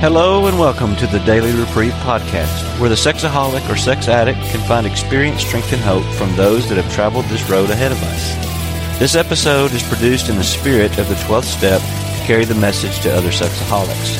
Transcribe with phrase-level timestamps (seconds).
[0.00, 4.60] Hello and welcome to the Daily Reprieve podcast, where the sexaholic or sex addict can
[4.68, 8.98] find experience, strength, and hope from those that have traveled this road ahead of us.
[8.98, 13.00] This episode is produced in the spirit of the 12th step to carry the message
[13.00, 14.18] to other sexaholics.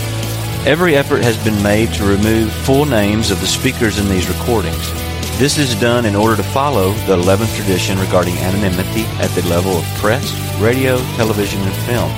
[0.67, 4.91] Every effort has been made to remove full names of the speakers in these recordings.
[5.39, 9.73] This is done in order to follow the 11th tradition regarding anonymity at the level
[9.77, 12.11] of press, radio, television, and film.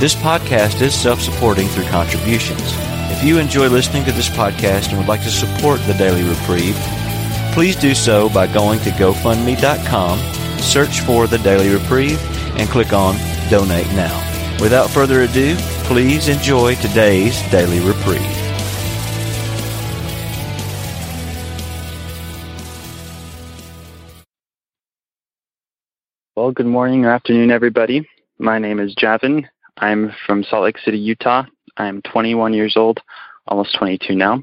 [0.00, 2.91] This podcast is self-supporting through contributions.
[3.12, 6.76] If you enjoy listening to this podcast and would like to support the Daily Reprieve,
[7.52, 10.18] please do so by going to GoFundMe.com,
[10.58, 12.20] search for the Daily Reprieve,
[12.58, 13.14] and click on
[13.48, 14.18] Donate Now.
[14.60, 18.20] Without further ado, please enjoy today's Daily Reprieve.
[26.34, 28.08] Well, good morning or afternoon, everybody.
[28.38, 29.48] My name is Javan.
[29.76, 31.44] I'm from Salt Lake City, Utah.
[31.76, 33.00] I'm 21 years old,
[33.46, 34.42] almost 22 now,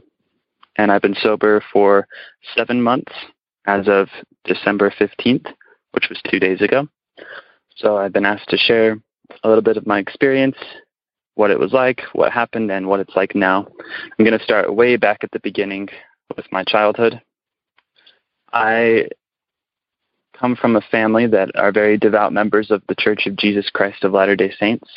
[0.77, 2.07] and I've been sober for
[2.55, 3.11] seven months
[3.65, 4.07] as of
[4.45, 5.45] December 15th,
[5.91, 6.87] which was two days ago.
[7.75, 8.99] So I've been asked to share
[9.43, 10.57] a little bit of my experience,
[11.35, 13.67] what it was like, what happened, and what it's like now.
[14.17, 15.87] I'm going to start way back at the beginning
[16.35, 17.21] with my childhood.
[18.51, 19.07] I
[20.37, 24.03] come from a family that are very devout members of the Church of Jesus Christ
[24.03, 24.89] of Latter day Saints.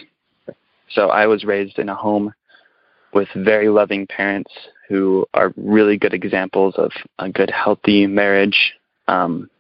[0.94, 2.32] So I was raised in a home
[3.12, 4.50] with very loving parents
[4.88, 8.74] who are really good examples of a good, healthy marriage.
[9.08, 9.50] Um,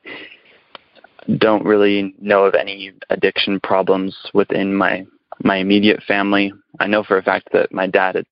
[1.38, 5.06] don't really know of any addiction problems within my
[5.42, 6.52] my immediate family.
[6.78, 8.26] I know for a fact that my dad had,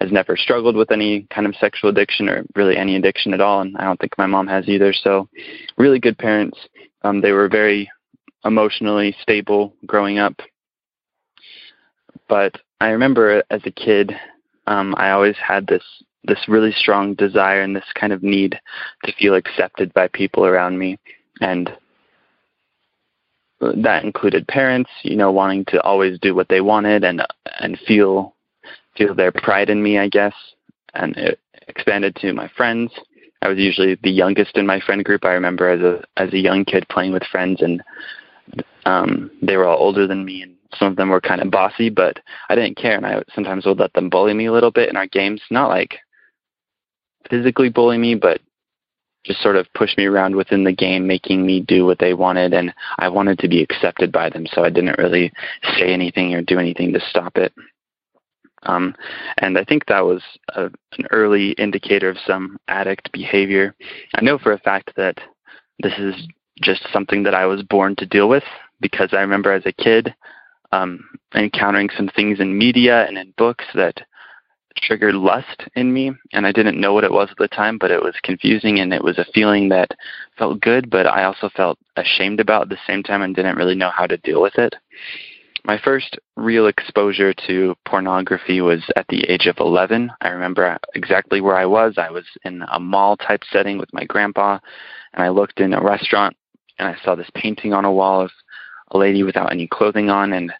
[0.00, 3.62] has never struggled with any kind of sexual addiction or really any addiction at all,
[3.62, 4.92] and I don't think my mom has either.
[4.92, 5.28] So,
[5.78, 6.58] really good parents.
[7.02, 7.90] Um, they were very
[8.44, 10.34] emotionally stable growing up.
[12.28, 14.12] But I remember as a kid,
[14.66, 15.84] um, I always had this
[16.24, 18.58] this really strong desire and this kind of need
[19.04, 20.98] to feel accepted by people around me,
[21.40, 21.76] and
[23.60, 27.24] that included parents, you know, wanting to always do what they wanted and
[27.60, 28.34] and feel
[28.96, 30.34] feel their pride in me, I guess,
[30.94, 32.92] and it expanded to my friends.
[33.40, 35.24] I was usually the youngest in my friend group.
[35.24, 37.82] I remember as a as a young kid playing with friends, and
[38.84, 41.90] um, they were all older than me, and some of them were kind of bossy,
[41.90, 42.18] but
[42.48, 44.96] I didn't care, and I sometimes would let them bully me a little bit in
[44.96, 45.40] our games.
[45.50, 45.98] Not like
[47.28, 48.40] physically bully me, but
[49.24, 52.52] just sort of push me around within the game, making me do what they wanted,
[52.52, 55.32] and I wanted to be accepted by them, so I didn't really
[55.78, 57.52] say anything or do anything to stop it.
[58.64, 58.94] Um,
[59.38, 60.22] and I think that was
[60.54, 63.74] a, an early indicator of some addict behavior.
[64.14, 65.18] I know for a fact that
[65.80, 66.14] this is
[66.60, 68.44] just something that I was born to deal with
[68.80, 70.14] because I remember as a kid
[70.72, 74.00] um, encountering some things in media and in books that
[74.76, 77.90] triggered lust in me and I didn't know what it was at the time but
[77.90, 79.90] it was confusing and it was a feeling that
[80.38, 83.74] felt good but I also felt ashamed about at the same time and didn't really
[83.74, 84.74] know how to deal with it.
[85.64, 90.10] My first real exposure to pornography was at the age of 11.
[90.20, 91.94] I remember exactly where I was.
[91.98, 94.58] I was in a mall type setting with my grandpa
[95.12, 96.36] and I looked in a restaurant
[96.78, 98.30] and I saw this painting on a wall of
[98.90, 100.52] a lady without any clothing on and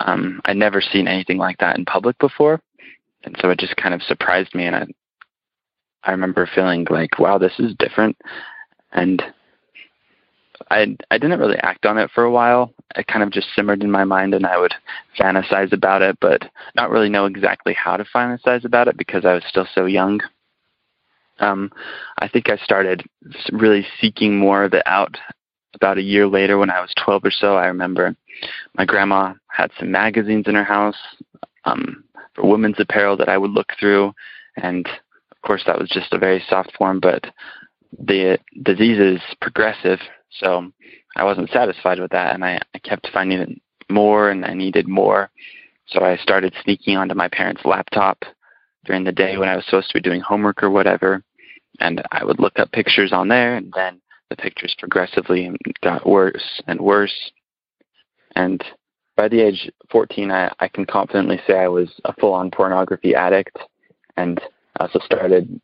[0.00, 2.60] um, I'd never seen anything like that in public before,
[3.24, 4.66] and so it just kind of surprised me.
[4.66, 4.86] And I,
[6.04, 8.16] I remember feeling like, wow, this is different.
[8.92, 9.22] And
[10.70, 12.72] I, I didn't really act on it for a while.
[12.96, 14.74] It kind of just simmered in my mind, and I would
[15.18, 16.42] fantasize about it, but
[16.74, 20.20] not really know exactly how to fantasize about it because I was still so young.
[21.38, 21.70] Um,
[22.18, 23.04] I think I started
[23.52, 25.18] really seeking more of it out
[25.76, 27.56] about a year later when I was 12 or so.
[27.56, 28.16] I remember
[28.74, 30.96] my grandma had some magazines in her house
[31.64, 32.04] um,
[32.34, 34.12] for women's apparel that I would look through,
[34.56, 37.00] and of course that was just a very soft form.
[37.00, 37.24] But
[37.98, 40.00] the disease is progressive,
[40.30, 40.70] so
[41.14, 43.50] I wasn't satisfied with that, and I, I kept finding it
[43.88, 45.30] more, and I needed more.
[45.86, 48.24] So I started sneaking onto my parents' laptop
[48.84, 51.22] during the day when I was supposed to be doing homework or whatever,
[51.80, 54.00] and I would look up pictures on there, and then
[54.30, 55.50] the pictures progressively
[55.82, 57.14] got worse and worse.
[58.34, 58.62] And
[59.16, 63.14] by the age 14, I, I can confidently say I was a full on pornography
[63.14, 63.58] addict
[64.16, 64.40] and
[64.78, 65.60] I also started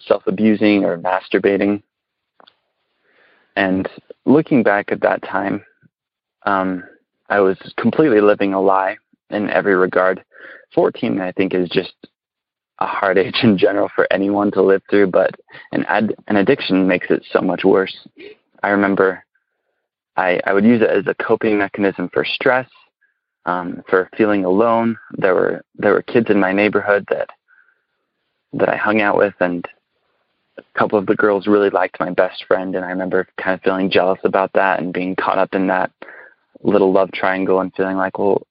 [0.00, 1.82] self abusing or masturbating.
[3.56, 3.88] And
[4.24, 5.64] looking back at that time,
[6.44, 6.84] um,
[7.28, 8.96] I was completely living a lie
[9.30, 10.24] in every regard.
[10.74, 11.92] 14, I think, is just
[12.80, 15.34] a hard age in general for anyone to live through, but
[15.72, 17.96] an ad, an addiction makes it so much worse.
[18.62, 19.24] I remember
[20.16, 22.68] I, I would use it as a coping mechanism for stress,
[23.46, 24.98] um, for feeling alone.
[25.12, 27.30] There were there were kids in my neighborhood that
[28.52, 29.66] that I hung out with, and
[30.58, 33.62] a couple of the girls really liked my best friend, and I remember kind of
[33.62, 35.90] feeling jealous about that and being caught up in that
[36.62, 38.46] little love triangle and feeling like, well,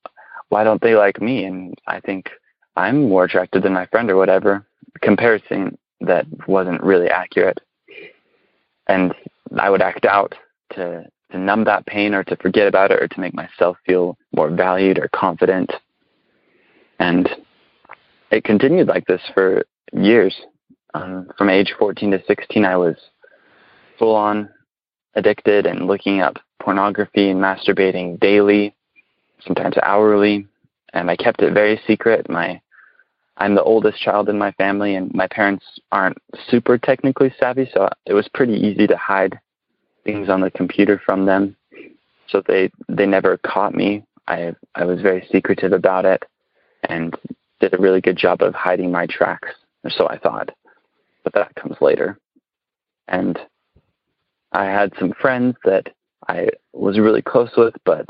[0.50, 1.46] why don't they like me?
[1.46, 2.30] And I think
[2.76, 4.66] I'm more attractive than my friend or whatever.
[5.02, 7.60] Comparison that wasn't really accurate.
[8.88, 9.14] And
[9.58, 10.36] I would act out
[10.74, 14.18] to, to numb that pain or to forget about it or to make myself feel
[14.36, 15.72] more valued or confident.
[17.00, 17.30] And
[18.32, 20.36] it continued like this for years.
[20.94, 22.96] Um, from age 14 to 16, I was
[23.98, 24.50] full on
[25.16, 28.76] addicted and looking up pornography and masturbating daily,
[29.46, 30.48] sometimes hourly.
[30.94, 32.30] And I kept it very secret.
[32.30, 32.62] My
[33.38, 36.18] I'm the oldest child in my family, and my parents aren't
[36.50, 39.40] super technically savvy, so it was pretty easy to hide
[40.04, 41.56] things on the computer from them.
[42.28, 44.04] So they they never caught me.
[44.28, 46.24] I I was very secretive about it,
[46.84, 47.16] and
[47.60, 49.50] did a really good job of hiding my tracks,
[49.84, 50.50] or so I thought.
[51.24, 52.18] But that comes later.
[53.08, 53.40] And
[54.52, 55.88] I had some friends that
[56.28, 58.10] I was really close with, but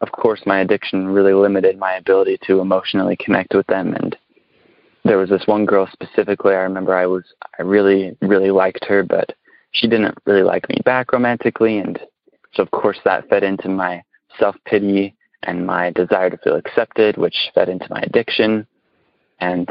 [0.00, 3.94] of course, my addiction really limited my ability to emotionally connect with them.
[3.94, 4.16] And
[5.04, 6.54] there was this one girl specifically.
[6.54, 7.24] I remember I was
[7.58, 9.34] I really really liked her, but
[9.72, 11.98] she didn't really like me back romantically, and
[12.54, 14.02] so of course that fed into my
[14.38, 18.66] self pity and my desire to feel accepted, which fed into my addiction,
[19.40, 19.70] and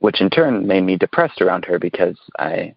[0.00, 2.74] which in turn made me depressed around her because I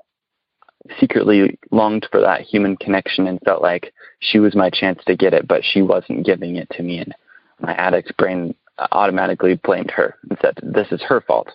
[1.00, 5.34] secretly longed for that human connection and felt like she was my chance to get
[5.34, 7.00] it, but she wasn't giving it to me.
[7.00, 7.14] And
[7.60, 11.50] my addict brain uh, automatically blamed her and said, This is her fault.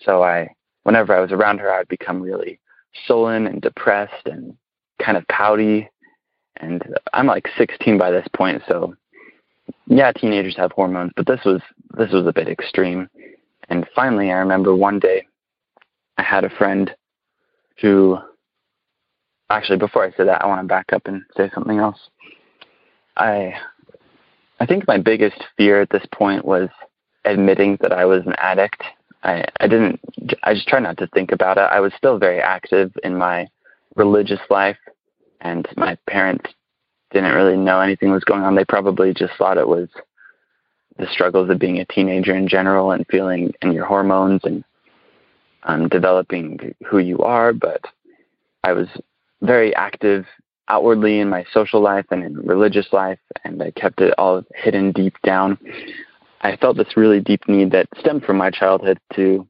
[0.00, 0.54] So I,
[0.84, 2.60] whenever I was around her, I would become really
[3.06, 4.56] sullen and depressed and
[5.02, 5.88] kind of pouty.
[6.56, 6.82] And
[7.12, 8.94] I'm like 16 by this point, so
[9.86, 11.60] yeah, teenagers have hormones, but this was
[11.96, 13.08] this was a bit extreme.
[13.68, 15.26] And finally, I remember one day
[16.18, 16.94] I had a friend
[17.80, 18.18] who
[19.50, 21.98] actually before I say that, I want to back up and say something else.
[23.16, 23.54] I
[24.58, 26.68] I think my biggest fear at this point was
[27.24, 28.82] admitting that I was an addict.
[29.22, 30.00] I I didn't
[30.42, 31.68] I just tried not to think about it.
[31.70, 33.48] I was still very active in my
[33.94, 34.78] religious life
[35.40, 36.50] and my parents
[37.12, 38.54] didn't really know anything was going on.
[38.54, 39.88] They probably just thought it was
[40.98, 44.64] the struggles of being a teenager in general and feeling and your hormones and
[45.64, 47.52] um, developing who you are.
[47.52, 47.82] But
[48.64, 48.88] I was
[49.42, 50.26] very active
[50.68, 54.92] outwardly in my social life and in religious life, and I kept it all hidden
[54.92, 55.58] deep down.
[56.40, 59.46] I felt this really deep need that stemmed from my childhood to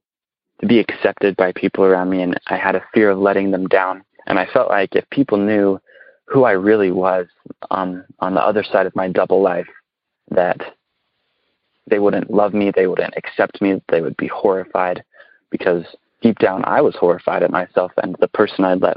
[0.61, 3.69] to be accepted by people around me, and I had a fear of letting them
[3.69, 4.03] down.
[4.27, 5.79] And I felt like if people knew
[6.25, 7.27] who I really was
[7.71, 9.69] um, on the other side of my double life,
[10.31, 10.61] that
[11.89, 15.05] they wouldn't love me, they wouldn't accept me, they would be horrified
[15.51, 15.85] because
[16.23, 18.97] deep down I was horrified at myself and the person I'd let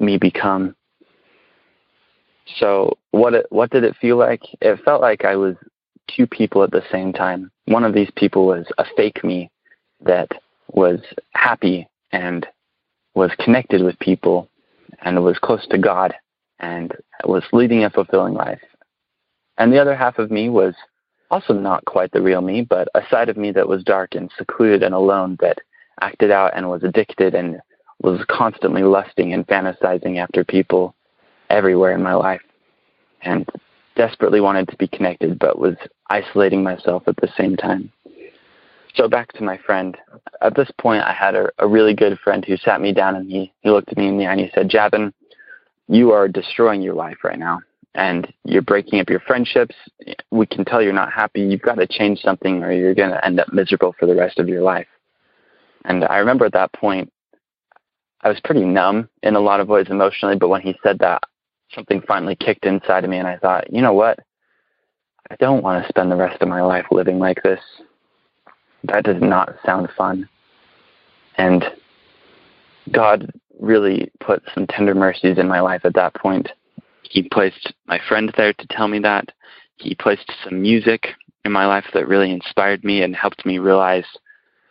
[0.00, 0.74] me become.
[2.56, 4.42] So what it, what did it feel like?
[4.60, 5.56] It felt like I was
[6.08, 7.50] two people at the same time.
[7.66, 9.50] One of these people was a fake me
[10.00, 10.28] that
[10.72, 11.00] was
[11.34, 12.46] happy and
[13.14, 14.48] was connected with people
[15.02, 16.14] and was close to God
[16.58, 16.92] and
[17.24, 18.60] was leading a fulfilling life.
[19.58, 20.74] And the other half of me was
[21.30, 24.30] also not quite the real me, but a side of me that was dark and
[24.36, 25.58] secluded and alone that
[26.00, 27.60] acted out and was addicted and
[28.00, 30.94] was constantly lusting and fantasizing after people
[31.50, 32.40] everywhere in my life
[33.22, 33.48] and
[33.96, 35.76] desperately wanted to be connected but was
[36.08, 37.92] isolating myself at the same time.
[38.94, 39.96] So back to my friend.
[40.42, 43.30] At this point, I had a, a really good friend who sat me down and
[43.30, 45.12] he, he looked at me in the eye and he said, Javan,
[45.88, 47.60] you are destroying your life right now
[47.94, 49.74] and you're breaking up your friendships.
[50.30, 51.40] We can tell you're not happy.
[51.40, 54.38] You've got to change something or you're going to end up miserable for the rest
[54.38, 54.86] of your life.
[55.84, 57.12] And I remember at that point,
[58.22, 61.22] I was pretty numb in a lot of ways emotionally, but when he said that,
[61.74, 64.18] something finally kicked inside of me, and I thought, you know what?
[65.30, 67.60] I don't want to spend the rest of my life living like this.
[68.84, 70.28] That does not sound fun.
[71.36, 71.64] And
[72.92, 76.48] God really put some tender mercies in my life at that point.
[77.02, 79.32] He placed my friend there to tell me that.
[79.76, 81.08] He placed some music
[81.44, 84.04] in my life that really inspired me and helped me realize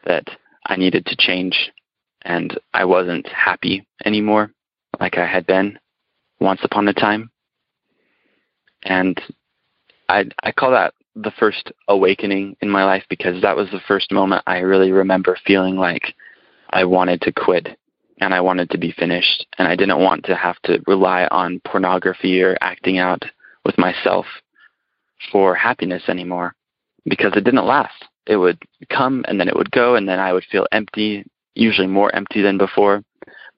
[0.05, 0.27] that
[0.65, 1.71] I needed to change
[2.23, 4.51] and I wasn't happy anymore
[4.99, 5.79] like I had been
[6.39, 7.31] once upon a time.
[8.83, 9.19] And
[10.07, 14.11] I I call that the first awakening in my life because that was the first
[14.11, 16.13] moment I really remember feeling like
[16.69, 17.77] I wanted to quit
[18.21, 21.61] and I wanted to be finished and I didn't want to have to rely on
[21.65, 23.23] pornography or acting out
[23.65, 24.25] with myself
[25.31, 26.55] for happiness anymore
[27.05, 28.05] because it didn't last.
[28.27, 31.87] it would come and then it would go, and then I would feel empty, usually
[31.87, 33.03] more empty than before.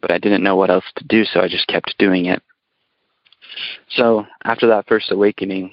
[0.02, 2.42] But I didn't know what else to do, so I just kept doing it.
[3.90, 5.72] So after that first awakening,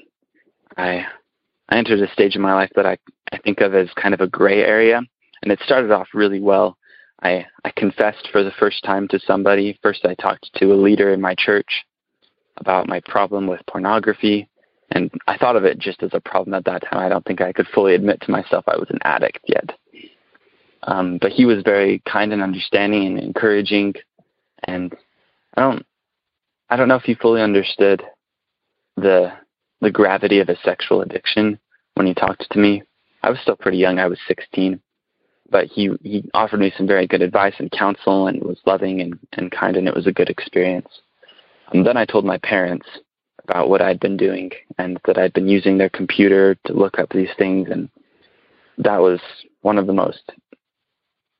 [0.77, 1.07] I
[1.69, 2.97] I entered a stage in my life that I,
[3.33, 5.03] I think of as kind of a gray area,
[5.43, 6.77] and it started off really well.
[7.23, 9.79] I, I confessed for the first time to somebody.
[9.83, 11.85] First, I talked to a leader in my church
[12.57, 14.49] about my problem with pornography,
[14.93, 17.01] and I thought of it just as a problem at that time.
[17.01, 19.77] I don't think I could fully admit to myself I was an addict yet.
[20.83, 23.95] Um, but he was very kind and understanding and encouraging,
[24.65, 24.95] and
[25.55, 25.87] I don't,
[26.71, 28.03] I don't know if he fully understood
[28.97, 29.33] the
[29.81, 31.59] the gravity of a sexual addiction
[31.95, 32.83] when he talked to me.
[33.23, 33.99] I was still pretty young.
[33.99, 34.81] I was 16,
[35.51, 39.19] but he he offered me some very good advice and counsel, and was loving and
[39.33, 40.89] and kind, and it was a good experience.
[41.73, 42.87] And then I told my parents
[43.45, 47.11] about what I'd been doing and that I'd been using their computer to look up
[47.11, 47.89] these things, and
[48.79, 49.21] that was
[49.63, 50.23] one of the most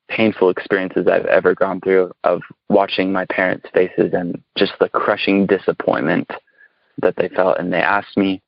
[0.09, 5.45] painful experiences I've ever gone through of watching my parents' faces and just the crushing
[5.45, 6.29] disappointment
[7.01, 8.41] that they felt, and they asked me,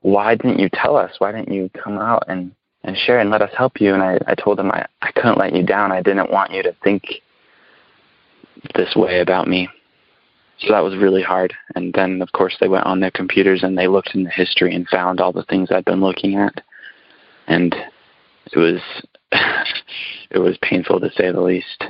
[0.00, 1.12] "Why didn't you tell us?
[1.18, 2.52] Why didn't you come out and
[2.84, 5.38] and share and let us help you?" And I I told them I I couldn't
[5.38, 5.92] let you down.
[5.92, 7.02] I didn't want you to think
[8.74, 9.68] this way about me.
[10.60, 11.54] So that was really hard.
[11.74, 14.74] And then of course they went on their computers and they looked in the history
[14.74, 16.62] and found all the things I'd been looking at.
[17.46, 17.74] And
[18.52, 18.80] it was
[20.30, 21.84] it was painful to say the least.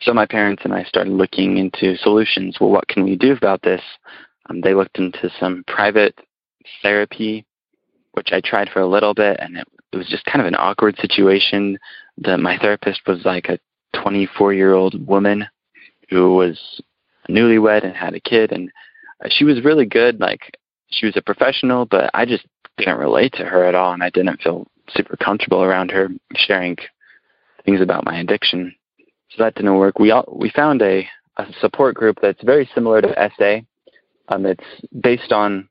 [0.00, 2.58] So my parents and I started looking into solutions.
[2.60, 3.80] Well, what can we do about this?
[4.50, 6.18] Um, they looked into some private
[6.82, 7.46] therapy,
[8.12, 10.56] which I tried for a little bit, and it, it was just kind of an
[10.56, 11.78] awkward situation.
[12.18, 13.58] That my therapist was like a
[14.00, 15.46] 24 year old woman
[16.10, 16.60] who was
[17.28, 18.70] newlywed and had a kid, and
[19.24, 20.20] uh, she was really good.
[20.20, 20.58] Like
[20.90, 22.44] she was a professional, but I just
[22.76, 26.76] didn't relate to her at all, and I didn't feel super comfortable around her sharing
[27.64, 28.74] things about my addiction
[29.30, 29.98] so that didn't work.
[29.98, 33.60] We all, we found a, a support group that's very similar to SA.
[34.28, 34.64] Um, it's
[35.00, 35.68] based on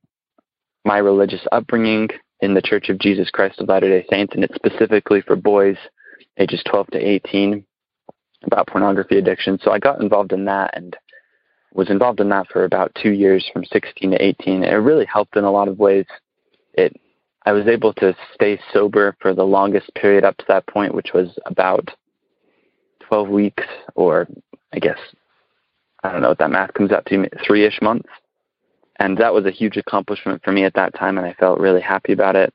[0.85, 2.09] my religious upbringing
[2.41, 5.77] in the Church of Jesus Christ of Latter-day Saints, and it's specifically for boys
[6.37, 7.63] ages 12 to 18
[8.43, 9.57] about pornography addiction.
[9.63, 10.95] So I got involved in that and
[11.73, 14.63] was involved in that for about two years, from 16 to 18.
[14.63, 16.05] It really helped in a lot of ways.
[16.73, 16.99] It
[17.45, 21.13] I was able to stay sober for the longest period up to that point, which
[21.13, 21.89] was about
[23.07, 23.63] 12 weeks,
[23.95, 24.27] or
[24.73, 24.97] I guess,
[26.03, 28.09] I don't know what that math comes out to, three ish months.
[28.99, 31.81] And that was a huge accomplishment for me at that time, and I felt really
[31.81, 32.53] happy about it.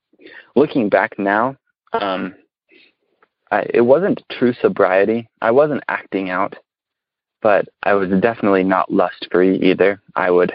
[0.57, 1.57] Looking back now,
[1.93, 2.35] um,
[3.51, 5.29] I, it wasn't true sobriety.
[5.43, 6.55] I wasn't acting out,
[7.43, 10.01] but I was definitely not lust free either.
[10.15, 10.53] I would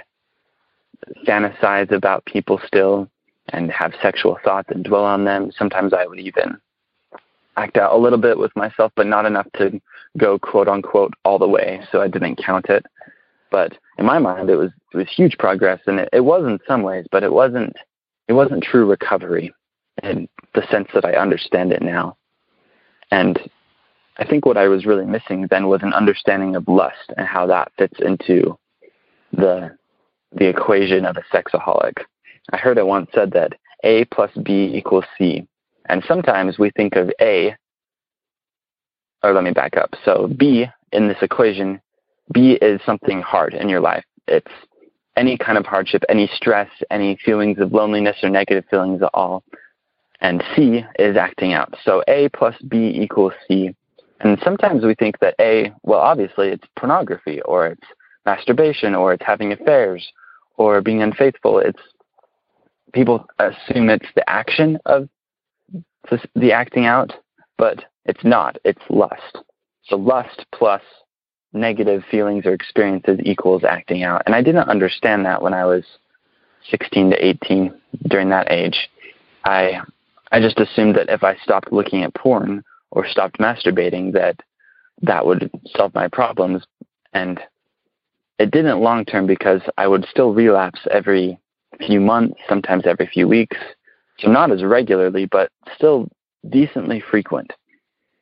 [1.27, 3.09] fantasize about people still
[3.49, 5.51] and have sexual thoughts and dwell on them.
[5.57, 6.57] Sometimes I would even
[7.57, 9.79] act out a little bit with myself, but not enough to
[10.17, 11.81] go quote unquote all the way.
[11.91, 12.85] So I didn't count it.
[13.51, 16.59] But in my mind, it was it was huge progress, and it, it was in
[16.67, 17.75] some ways, but it wasn't
[18.27, 19.53] it wasn't true recovery
[20.01, 22.17] in the sense that I understand it now.
[23.11, 23.39] And
[24.17, 27.45] I think what I was really missing then was an understanding of lust and how
[27.47, 28.57] that fits into
[29.31, 29.75] the
[30.31, 32.05] the equation of a sexaholic.
[32.51, 35.47] I heard it once said that A plus B equals C.
[35.87, 37.55] And sometimes we think of A,
[39.21, 39.93] or let me back up.
[40.03, 41.81] So B in this equation,
[42.33, 44.05] B is something hard in your life.
[44.27, 44.51] It's
[45.15, 49.43] any kind of hardship, any stress, any feelings of loneliness or negative feelings at all.
[50.21, 51.75] And C is acting out.
[51.83, 53.75] So A plus B equals C.
[54.21, 57.87] And sometimes we think that A, well, obviously it's pornography or it's
[58.25, 60.07] masturbation or it's having affairs
[60.55, 61.59] or being unfaithful.
[61.59, 61.81] It's
[62.93, 65.09] people assume it's the action of
[66.35, 67.11] the acting out,
[67.57, 68.57] but it's not.
[68.63, 69.37] It's lust.
[69.85, 70.81] So lust plus
[71.53, 74.23] negative feelings or experiences equals acting out.
[74.25, 75.83] And I didn't understand that when I was
[76.69, 77.73] 16 to 18
[78.07, 78.89] during that age.
[79.45, 79.81] I
[80.31, 84.39] I just assumed that if I stopped looking at porn or stopped masturbating that
[85.01, 86.63] that would solve my problems
[87.13, 87.39] and
[88.39, 91.37] it didn't long term because I would still relapse every
[91.79, 93.57] few months, sometimes every few weeks.
[94.19, 96.07] So not as regularly, but still
[96.49, 97.51] decently frequent.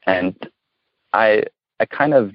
[0.06, 0.36] And
[1.14, 1.44] I
[1.80, 2.32] I kind of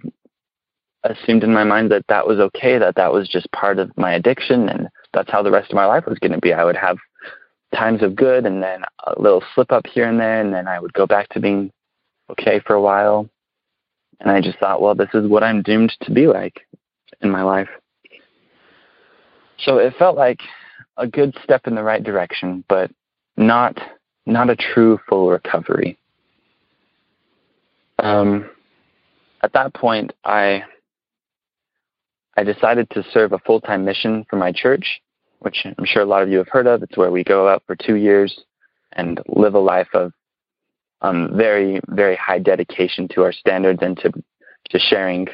[1.05, 4.13] assumed in my mind that that was okay, that that was just part of my
[4.13, 6.53] addiction, and that's how the rest of my life was going to be.
[6.53, 6.99] I would have
[7.75, 10.81] times of good, and then a little slip up here and there, and then I
[10.81, 11.71] would go back to being
[12.31, 13.29] okay for a while.
[14.21, 16.67] And I just thought, well, this is what I'm doomed to be like
[17.21, 17.69] in my life.
[19.59, 20.41] So it felt like
[20.97, 22.91] a good step in the right direction, but
[23.37, 23.79] not
[24.27, 25.99] not a true full recovery.
[27.99, 28.51] Um,
[29.43, 30.65] at that point, I
[32.37, 35.01] I decided to serve a full time mission for my church,
[35.41, 36.83] which I'm sure a lot of you have heard of.
[36.83, 38.39] It's where we go out for two years
[38.93, 40.13] and live a life of
[41.03, 44.11] um, very, very high dedication to our standards and to
[44.71, 45.29] to sharing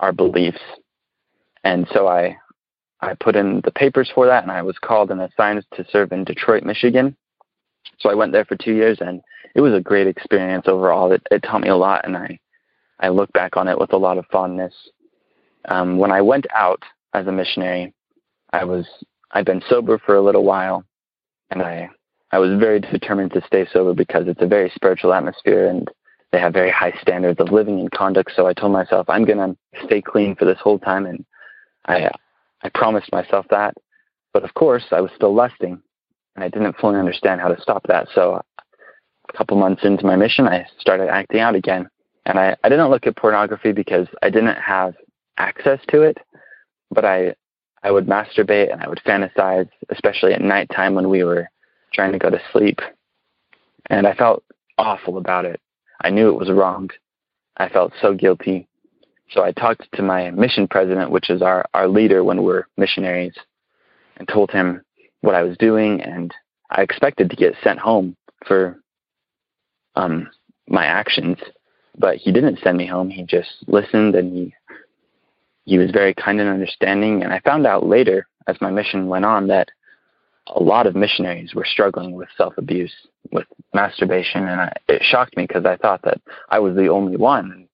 [0.00, 0.60] our beliefs.
[1.64, 2.36] And so I
[3.00, 6.12] I put in the papers for that, and I was called and assigned to serve
[6.12, 7.16] in Detroit, Michigan.
[7.98, 9.20] So I went there for two years, and
[9.54, 11.12] it was a great experience overall.
[11.12, 12.38] It, it taught me a lot, and I
[13.00, 14.74] I look back on it with a lot of fondness.
[15.66, 17.92] Um, when I went out as a missionary,
[18.52, 18.86] I was
[19.32, 20.84] I'd been sober for a little while,
[21.50, 21.90] and I
[22.32, 25.88] I was very determined to stay sober because it's a very spiritual atmosphere and
[26.32, 28.32] they have very high standards of living and conduct.
[28.34, 31.24] So I told myself I'm gonna stay clean for this whole time, and
[31.86, 32.10] I
[32.62, 33.74] I promised myself that.
[34.32, 35.80] But of course, I was still lusting,
[36.34, 38.08] and I didn't fully understand how to stop that.
[38.14, 38.42] So
[39.28, 41.88] a couple months into my mission, I started acting out again,
[42.26, 44.94] and I I didn't look at pornography because I didn't have
[45.38, 46.18] access to it,
[46.90, 47.34] but I
[47.82, 51.48] I would masturbate and I would fantasize, especially at nighttime when we were
[51.92, 52.80] trying to go to sleep.
[53.88, 54.42] And I felt
[54.76, 55.60] awful about it.
[56.00, 56.90] I knew it was wrong.
[57.56, 58.68] I felt so guilty.
[59.30, 63.34] So I talked to my mission president, which is our, our leader when we're missionaries,
[64.16, 64.82] and told him
[65.20, 66.00] what I was doing.
[66.00, 66.32] And
[66.70, 68.16] I expected to get sent home
[68.46, 68.80] for
[69.96, 70.28] um,
[70.68, 71.38] my actions,
[71.98, 73.10] but he didn't send me home.
[73.10, 74.54] He just listened and he
[75.64, 77.24] he was very kind and understanding.
[77.24, 79.68] And I found out later, as my mission went on, that
[80.54, 82.92] a lot of missionaries were struggling with self abuse,
[83.32, 87.16] with masturbation, and I, it shocked me because I thought that I was the only
[87.16, 87.65] one.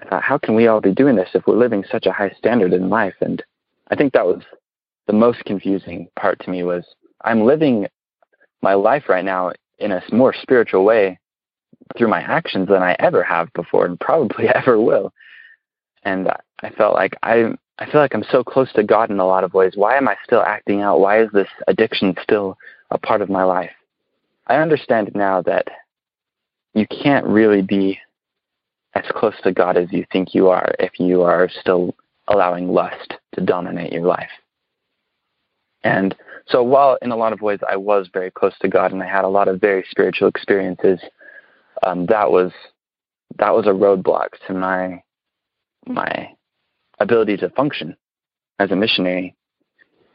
[0.00, 2.30] I thought, how can we all be doing this if we're living such a high
[2.38, 3.14] standard in life?
[3.20, 3.42] And
[3.90, 4.42] I think that was
[5.06, 6.84] the most confusing part to me was
[7.24, 7.86] I'm living
[8.62, 11.18] my life right now in a more spiritual way
[11.96, 15.12] through my actions than I ever have before and probably ever will.
[16.04, 16.28] And
[16.62, 19.44] I felt like I I feel like I'm so close to God in a lot
[19.44, 19.72] of ways.
[19.76, 20.98] Why am I still acting out?
[20.98, 22.58] Why is this addiction still
[22.90, 23.70] a part of my life?
[24.48, 25.68] I understand now that
[26.74, 28.00] you can't really be
[28.94, 31.94] as close to God as you think you are if you are still
[32.28, 34.30] allowing lust to dominate your life.
[35.84, 36.14] And
[36.46, 39.06] so while in a lot of ways I was very close to God and I
[39.06, 40.98] had a lot of very spiritual experiences,
[41.82, 42.52] um, that was
[43.38, 45.02] that was a roadblock to my
[45.86, 46.30] my
[46.98, 47.96] ability to function
[48.58, 49.36] as a missionary.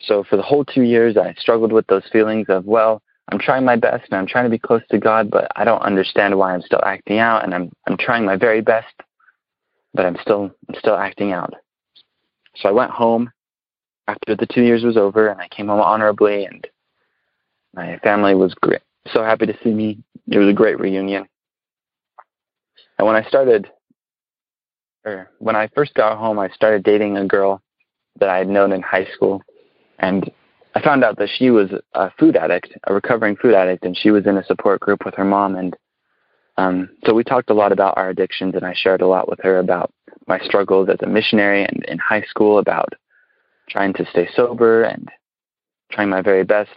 [0.01, 3.65] So for the whole two years, I struggled with those feelings of, well, I'm trying
[3.65, 6.53] my best and I'm trying to be close to God, but I don't understand why
[6.53, 8.93] I'm still acting out, and I'm I'm trying my very best,
[9.93, 11.53] but I'm still I'm still acting out.
[12.55, 13.31] So I went home
[14.07, 16.67] after the two years was over, and I came home honorably, and
[17.73, 18.81] my family was great,
[19.11, 20.03] so happy to see me.
[20.29, 21.25] It was a great reunion.
[22.97, 23.69] And when I started
[25.05, 27.61] or when I first got home, I started dating a girl
[28.19, 29.41] that I had known in high school,
[29.99, 30.29] and
[30.75, 34.11] I found out that she was a food addict, a recovering food addict, and she
[34.11, 35.55] was in a support group with her mom.
[35.55, 35.75] And
[36.57, 39.39] um, so we talked a lot about our addictions, and I shared a lot with
[39.43, 39.93] her about
[40.27, 42.93] my struggles as a missionary and in high school, about
[43.69, 45.09] trying to stay sober and
[45.91, 46.71] trying my very best,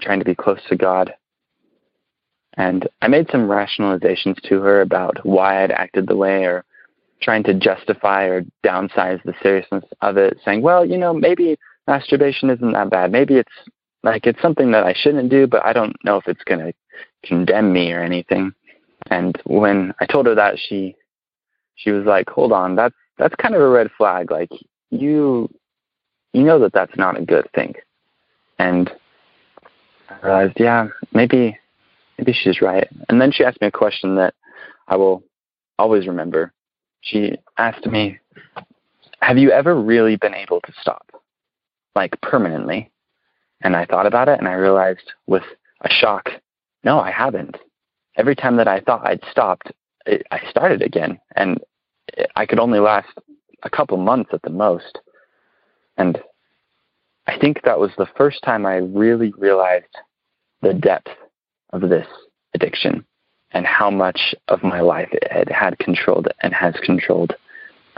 [0.00, 1.14] trying to be close to God.
[2.56, 6.64] And I made some rationalizations to her about why I'd acted the way or
[7.22, 11.56] trying to justify or downsize the seriousness of it, saying, well, you know, maybe
[11.86, 13.12] masturbation isn't that bad.
[13.12, 13.52] Maybe it's
[14.02, 16.72] like it's something that I shouldn't do, but I don't know if it's going to
[17.24, 18.52] condemn me or anything.
[19.10, 20.96] And when I told her that, she
[21.76, 24.30] she was like, "Hold on, that's that's kind of a red flag.
[24.30, 24.50] Like
[24.90, 25.48] you
[26.32, 27.74] you know that that's not a good thing."
[28.58, 28.90] And
[30.08, 31.58] I realized, yeah, maybe
[32.18, 32.88] maybe she's right.
[33.08, 34.34] And then she asked me a question that
[34.88, 35.22] I will
[35.78, 36.52] always remember.
[37.00, 38.18] She asked me,
[39.20, 41.06] Have you ever really been able to stop?
[41.94, 42.90] Like permanently?
[43.62, 45.44] And I thought about it and I realized with
[45.80, 46.30] a shock,
[46.82, 47.56] no, I haven't.
[48.16, 49.72] Every time that I thought I'd stopped,
[50.06, 51.18] it, I started again.
[51.34, 51.60] And
[52.08, 53.08] it, I could only last
[53.62, 54.98] a couple months at the most.
[55.96, 56.20] And
[57.26, 59.86] I think that was the first time I really realized
[60.60, 61.10] the depth
[61.72, 62.06] of this
[62.54, 63.04] addiction
[63.52, 67.34] and how much of my life it had, had controlled and has controlled.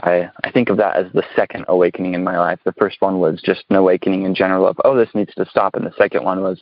[0.01, 2.59] I, I think of that as the second awakening in my life.
[2.63, 5.75] The first one was just an awakening in general of, oh, this needs to stop.
[5.75, 6.61] And the second one was,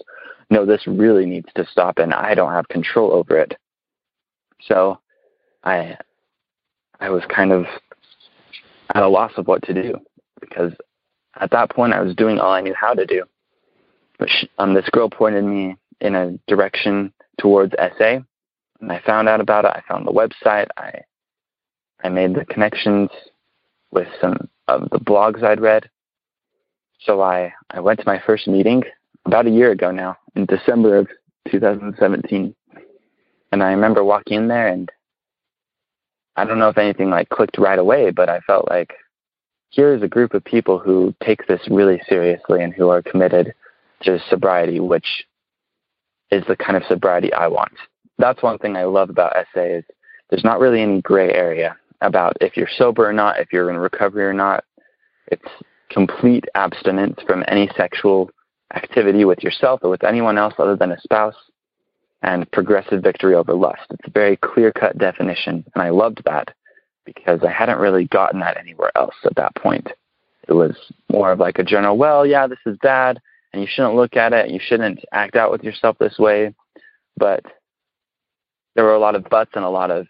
[0.50, 3.56] no, this really needs to stop and I don't have control over it.
[4.62, 5.00] So
[5.64, 5.98] I,
[7.00, 7.66] I was kind of
[8.94, 9.96] at a loss of what to do
[10.40, 10.72] because
[11.40, 13.24] at that point I was doing all I knew how to do.
[14.18, 18.20] But she, um, this girl pointed me in a direction towards SA.
[18.82, 19.72] And I found out about it.
[19.74, 20.68] I found the website.
[20.78, 21.02] I
[22.04, 23.10] I made the connections
[23.92, 25.90] with some of the blogs I'd read.
[27.00, 28.84] So I, I went to my first meeting
[29.26, 31.08] about a year ago now, in December of
[31.50, 32.56] 2017.
[33.52, 34.92] And I remember walking in there and
[36.36, 38.94] I don't know if anything like clicked right away, but I felt like
[39.70, 43.54] here is a group of people who take this really seriously and who are committed
[44.02, 45.26] to sobriety, which
[46.32, 47.74] is the kind of sobriety I want.
[48.18, 49.84] That's one thing I love about SA is
[50.30, 53.78] there's not really any gray area about if you're sober or not, if you're in
[53.78, 54.64] recovery or not.
[55.28, 55.48] It's
[55.90, 58.30] complete abstinence from any sexual
[58.74, 61.36] activity with yourself or with anyone else other than a spouse
[62.22, 63.84] and progressive victory over lust.
[63.92, 66.54] It's a very clear cut definition, and I loved that
[67.06, 69.88] because I hadn't really gotten that anywhere else at that point.
[70.48, 70.76] It was
[71.12, 73.20] more of like a general, well, yeah, this is bad,
[73.54, 76.54] and you shouldn't look at it, you shouldn't act out with yourself this way.
[77.18, 77.44] But
[78.76, 80.08] there were a lot of buts and a lot of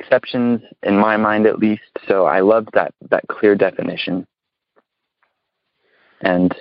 [0.00, 1.82] exceptions in my mind at least.
[2.06, 4.26] So I loved that that clear definition.
[6.20, 6.54] And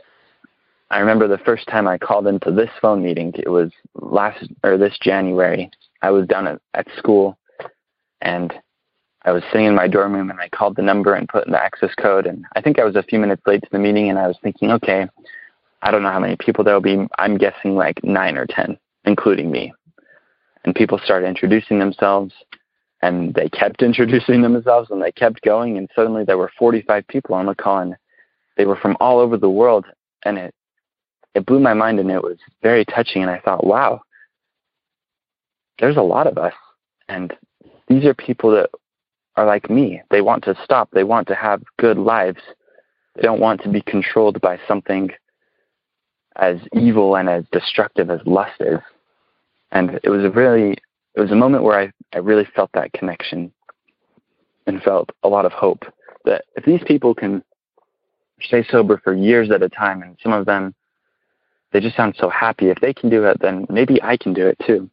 [0.90, 3.34] I remember the first time I called into this phone meeting.
[3.36, 5.70] It was last or this January.
[6.02, 7.38] I was down at, at school,
[8.22, 8.54] and
[9.24, 11.52] I was sitting in my dorm room, and I called the number and put in
[11.52, 12.28] the access code.
[12.28, 14.38] And I think I was a few minutes late to the meeting, and I was
[14.42, 15.08] thinking, okay,
[15.82, 17.06] I don't know how many people there will be.
[17.18, 19.74] I'm guessing like nine or ten, including me.
[20.64, 22.34] And people started introducing themselves,
[23.02, 27.36] and they kept introducing themselves and they kept going and suddenly there were 45 people
[27.36, 27.96] on the call and
[28.58, 29.86] they were from all over the world
[30.26, 30.54] and it
[31.36, 34.02] it blew my mind and it was very touching and I thought wow
[35.80, 36.54] there's a lot of us
[37.08, 37.36] and
[37.88, 38.70] these are people that
[39.38, 40.02] are like me.
[40.10, 40.90] They want to stop.
[40.92, 42.42] They want to have good lives.
[43.16, 45.12] They don't want to be controlled by something
[46.36, 48.80] as evil and as destructive as lust is.
[49.72, 50.78] And it was a really
[51.18, 53.52] it was a moment where I, I really felt that connection
[54.68, 55.84] and felt a lot of hope
[56.26, 57.44] that if these people can
[58.40, 60.76] stay sober for years at a time and some of them
[61.74, 64.46] they just sound so happy if they can do it then maybe i can do
[64.46, 64.90] it too.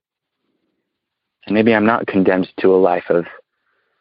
[1.44, 3.26] And maybe i'm not condemned to a life of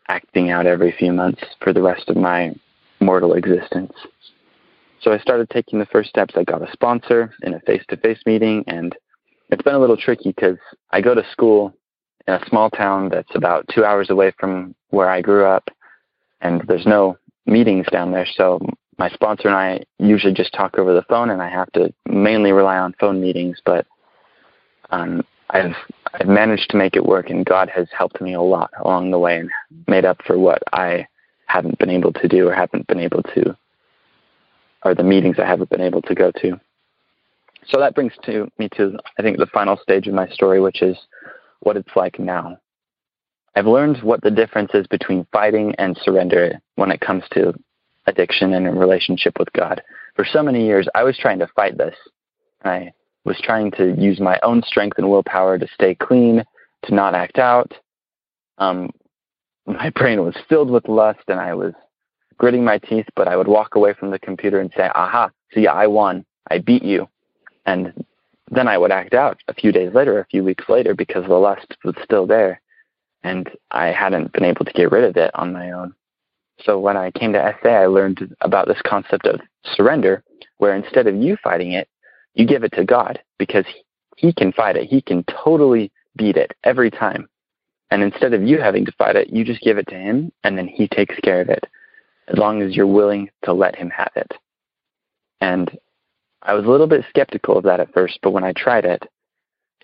[0.08, 2.56] acting out every few months for the rest of my
[3.02, 3.92] mortal existence.
[5.02, 6.36] So i started taking the first steps.
[6.38, 8.96] I got a sponsor in a face-to-face meeting and
[9.50, 10.58] it's been a little tricky because
[10.92, 11.74] i go to school
[12.28, 15.70] in a small town that's about two hours away from where I grew up,
[16.42, 18.28] and there's no meetings down there.
[18.36, 18.60] So
[18.98, 22.52] my sponsor and I usually just talk over the phone, and I have to mainly
[22.52, 23.60] rely on phone meetings.
[23.66, 23.86] But
[24.92, 25.76] um, I've
[26.14, 29.20] I've managed to make it work, and God has helped me a lot along the
[29.20, 29.50] way and
[29.88, 31.08] made up for what I
[31.48, 33.56] haven't been able to do or haven't been able to,
[34.84, 36.60] or the meetings I haven't been able to go to.
[37.68, 40.82] So that brings to me to I think the final stage of my story, which
[40.82, 40.98] is
[41.64, 42.58] what it's like now.
[43.56, 47.54] I've learned what the difference is between fighting and surrender when it comes to
[48.08, 49.82] addiction and a relationship with God.
[50.16, 51.96] For so many years, I was trying to fight this.
[52.64, 52.92] I
[53.26, 56.44] was trying to use my own strength and willpower to stay clean,
[56.86, 57.72] to not act out.
[58.58, 58.92] Um,
[59.66, 61.74] my brain was filled with lust, and I was
[62.38, 65.68] gritting my teeth, but I would walk away from the computer and say, Aha, see,
[65.68, 66.26] I won.
[66.50, 67.08] I beat you.
[67.66, 67.94] And
[68.52, 71.34] then I would act out a few days later, a few weeks later, because the
[71.34, 72.62] lust was still there,
[73.24, 75.94] and I hadn't been able to get rid of it on my own.
[76.62, 79.42] So when I came to SA, I learned about this concept of
[79.76, 80.24] surrender,
[80.58, 81.88] where instead of you fighting it,
[82.36, 83.66] you give it to God because
[84.18, 84.90] He can fight it.
[84.90, 87.28] He can totally beat it every time.
[87.92, 90.58] And instead of you having to fight it, you just give it to Him, and
[90.58, 91.66] then He takes care of it,
[92.28, 94.32] as long as you're willing to let Him have it.
[95.42, 95.78] And
[96.46, 99.04] I was a little bit skeptical of that at first, but when I tried it,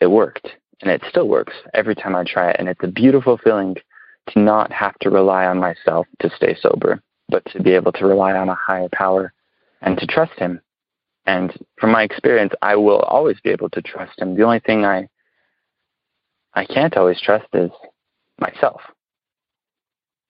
[0.01, 0.47] it worked.
[0.81, 2.57] And it still works every time I try it.
[2.59, 3.75] And it's a beautiful feeling
[4.29, 8.05] to not have to rely on myself to stay sober, but to be able to
[8.05, 9.33] rely on a higher power
[9.81, 10.61] and to trust Him.
[11.25, 14.35] And from my experience, I will always be able to trust Him.
[14.35, 15.07] The only thing I
[16.53, 17.69] I can't always trust is
[18.39, 18.81] myself,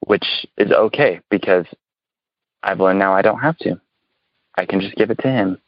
[0.01, 1.65] which is okay because
[2.61, 3.79] I've learned now I don't have to.
[4.55, 5.59] I can just give it to Him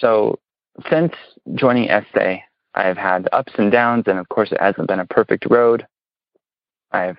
[0.00, 0.38] so
[0.90, 1.12] since
[1.54, 2.36] joining SA,
[2.74, 5.86] I've had ups and downs, and of course, it hasn't been a perfect road.
[6.92, 7.16] I've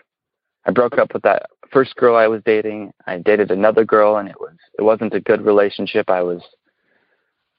[0.65, 2.91] I broke up with that first girl I was dating.
[3.05, 6.09] I dated another girl, and it was it wasn't a good relationship.
[6.09, 6.41] I was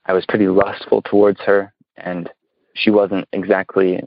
[0.07, 2.31] I was pretty lustful towards her, and
[2.75, 4.01] she wasn't exactly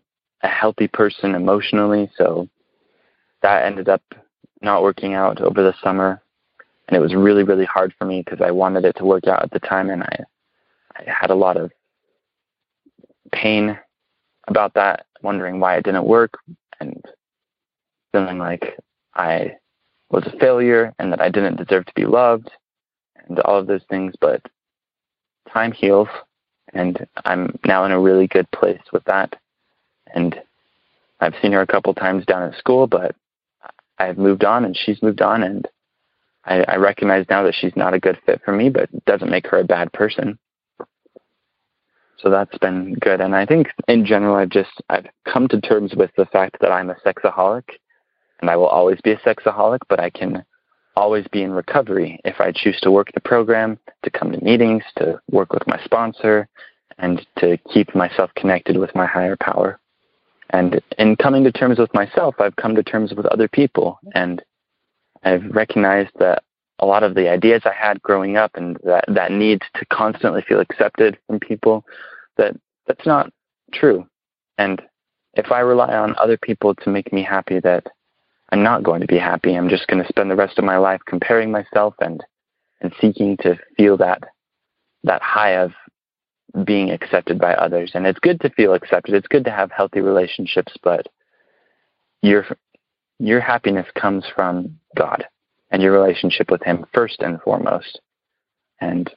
[0.43, 2.10] a healthy person emotionally.
[2.17, 2.47] So
[3.41, 4.02] that ended up
[4.62, 6.21] not working out over the summer,
[6.88, 9.43] and it was really really hard for me because I wanted it to work out
[9.43, 10.24] at the time, and I
[10.95, 11.71] I had a lot of
[13.32, 13.77] pain
[14.47, 16.38] about that, wondering why it didn't work,
[16.80, 17.04] and
[18.12, 18.77] feeling like
[19.15, 19.58] I
[20.10, 22.51] was a failure and that I didn't deserve to be loved,
[23.25, 24.13] and all of those things.
[24.19, 24.41] But
[25.51, 26.10] time heals,
[26.73, 29.36] and I'm now in a really good place with that.
[30.13, 30.39] And
[31.19, 33.15] I've seen her a couple times down at school, but
[33.97, 35.67] I've moved on and she's moved on, and
[36.43, 39.30] I, I recognize now that she's not a good fit for me, but it doesn't
[39.30, 40.39] make her a bad person.
[42.21, 43.19] So that's been good.
[43.19, 46.71] And I think in general, I've just, I've come to terms with the fact that
[46.71, 47.63] I'm a sexaholic
[48.41, 50.43] and I will always be a sexaholic, but I can
[50.95, 54.84] always be in recovery if I choose to work the program, to come to meetings,
[54.97, 56.47] to work with my sponsor,
[56.97, 59.79] and to keep myself connected with my higher power.
[60.51, 63.99] And in coming to terms with myself, I've come to terms with other people.
[64.13, 64.43] And
[65.23, 66.43] I've recognized that
[66.79, 70.41] a lot of the ideas I had growing up and that, that need to constantly
[70.41, 71.86] feel accepted from people,
[72.41, 72.56] that
[72.88, 73.32] that's not
[73.73, 74.06] true.
[74.58, 74.82] And
[75.34, 77.86] if I rely on other people to make me happy, that
[78.51, 79.56] I'm not going to be happy.
[79.56, 82.21] I'm just going to spend the rest of my life comparing myself and
[82.82, 84.23] and seeking to feel that
[85.04, 85.71] that high of
[86.65, 87.91] being accepted by others.
[87.93, 89.15] And it's good to feel accepted.
[89.15, 91.08] It's good to have healthy relationships, but
[92.21, 92.45] your
[93.19, 95.25] your happiness comes from God
[95.69, 98.01] and your relationship with Him first and foremost.
[98.80, 99.10] And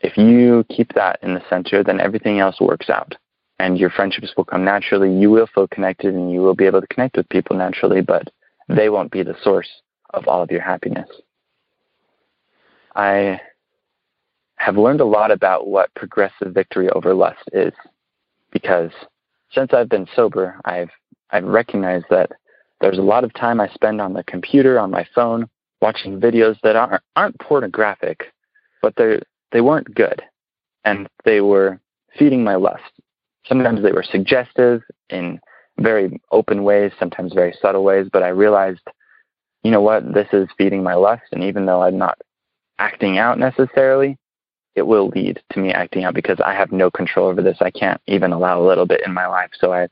[0.00, 3.14] if you keep that in the center, then everything else works out.
[3.58, 5.12] And your friendships will come naturally.
[5.12, 8.28] You will feel connected and you will be able to connect with people naturally, but
[8.68, 9.68] they won't be the source
[10.12, 11.08] of all of your happiness.
[12.94, 13.40] I
[14.56, 17.72] have learned a lot about what progressive victory over lust is
[18.50, 18.90] because
[19.52, 20.90] since I've been sober, I've
[21.30, 22.30] I've recognized that
[22.80, 25.48] there's a lot of time I spend on the computer, on my phone,
[25.80, 28.32] watching videos that aren't aren't pornographic,
[28.82, 29.20] but they
[29.52, 30.22] they weren't good,
[30.84, 31.80] and they were
[32.18, 32.82] feeding my lust.
[33.46, 35.38] Sometimes they were suggestive in
[35.78, 38.80] very open ways, sometimes very subtle ways, but I realized,
[39.62, 42.18] you know what, this is feeding my lust, and even though I'm not
[42.78, 44.18] acting out necessarily,
[44.74, 47.58] it will lead to me acting out because I have no control over this.
[47.60, 49.50] I can't even allow a little bit in my life.
[49.58, 49.88] So I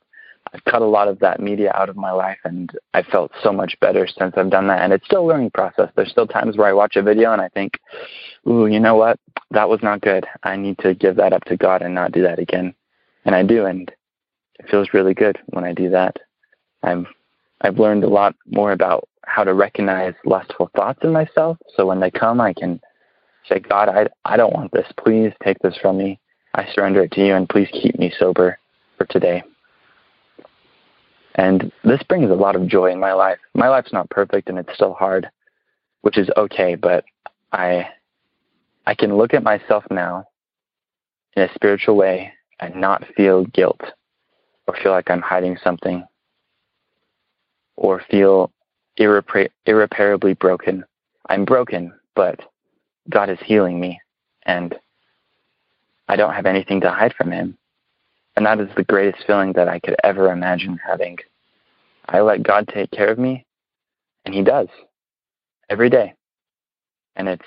[0.55, 3.53] I've cut a lot of that media out of my life and I felt so
[3.53, 4.83] much better since I've done that.
[4.83, 5.91] And it's still a learning process.
[5.97, 7.73] There's still times where I watch a video and I think,
[8.47, 9.19] ooh, you know what?
[9.51, 10.25] That was not good.
[10.45, 12.73] I need to give that up to God and not do that again.
[13.25, 13.67] And I do.
[13.67, 13.91] And
[14.61, 16.19] it feels really good when I do that.
[16.85, 17.07] I've
[17.63, 21.57] I've learned a lot more about how to recognize lustful thoughts in myself.
[21.77, 22.81] So when they come, I can
[23.49, 24.87] say, God, I I don't want this.
[25.03, 26.21] Please take this from me.
[26.55, 28.59] I surrender it to you, and please keep me sober
[28.97, 29.43] for today.
[31.37, 33.39] And this brings a lot of joy in my life.
[33.55, 35.29] My life's not perfect, and it's still hard,
[36.03, 36.75] which is okay.
[36.75, 37.05] But
[37.53, 37.89] I
[38.87, 40.25] I can look at myself now
[41.37, 43.81] in a spiritual way and not feel guilt
[44.67, 46.05] or feel like I'm hiding something
[47.77, 48.53] or feel
[48.99, 50.85] irrepar- irreparably broken.
[51.29, 52.41] I'm broken, but
[53.11, 54.01] God is healing me
[54.45, 54.75] and
[56.09, 57.57] I don't have anything to hide from Him.
[58.37, 61.19] And that is the greatest feeling that I could ever imagine having.
[62.07, 63.47] I let God take care of me,
[64.25, 64.69] and He does
[65.71, 66.15] every day.
[67.17, 67.47] And it's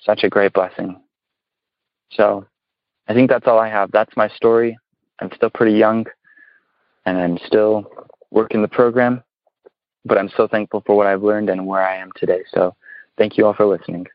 [0.00, 1.00] such a great blessing.
[2.12, 2.46] So
[3.08, 3.90] I think that's all I have.
[3.92, 4.76] That's my story.
[5.20, 6.06] I'm still pretty young
[7.06, 7.90] and I'm still
[8.30, 9.22] working the program,
[10.04, 12.42] but I'm so thankful for what I've learned and where I am today.
[12.52, 12.74] So
[13.18, 14.06] thank you all for listening.